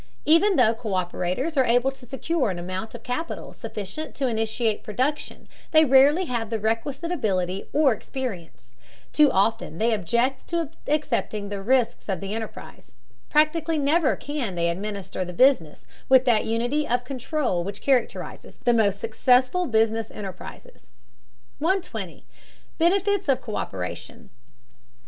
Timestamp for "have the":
6.25-6.59